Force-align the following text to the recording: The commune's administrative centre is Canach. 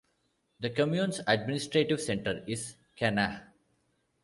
The 0.61 0.71
commune's 0.71 1.21
administrative 1.27 2.01
centre 2.01 2.43
is 2.47 2.75
Canach. 2.99 3.43